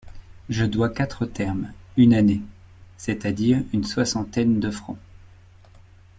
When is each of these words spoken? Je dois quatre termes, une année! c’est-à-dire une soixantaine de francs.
Je 0.49 0.65
dois 0.65 0.89
quatre 0.89 1.27
termes, 1.27 1.71
une 1.95 2.15
année! 2.15 2.41
c’est-à-dire 2.97 3.61
une 3.71 3.83
soixantaine 3.83 4.59
de 4.59 4.71
francs. 4.71 4.97